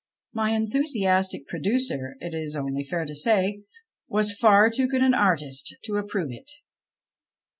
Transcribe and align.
My 0.33 0.49
enthusiastic 0.55 1.47
producer, 1.47 2.15
it 2.21 2.33
is 2.33 2.55
only 2.55 2.83
fair 2.83 3.05
to 3.05 3.13
say, 3.13 3.61
was 4.07 4.31
far 4.33 4.71
too 4.71 4.87
good 4.87 5.03
an 5.03 5.13
artist 5.13 5.75
to 5.83 5.97
approve 5.97 6.31
it. 6.31 6.49